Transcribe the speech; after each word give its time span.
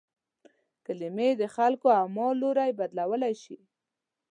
کلمې 0.85 1.29
د 1.41 1.43
خلکو 1.55 1.87
اعمالو 1.99 2.39
لوری 2.41 2.71
بدلولای 2.79 3.33
شي. 3.43 3.57